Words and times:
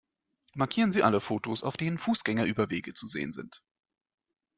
Markieren 0.55 0.91
Sie 0.91 1.03
alle 1.03 1.21
Fotos, 1.21 1.63
auf 1.63 1.77
denen 1.77 1.99
Fußgängerüberwege 1.99 2.95
zu 2.95 3.05
sehen 3.07 3.31
sind! 3.31 3.61